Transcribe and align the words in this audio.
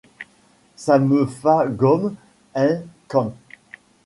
Ça 0.77 0.97
me 0.97 1.27
fa 1.27 1.67
gomme 1.67 2.15
ein 2.55 2.81
cant. 3.07 3.35